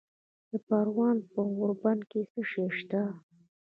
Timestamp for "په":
1.31-1.39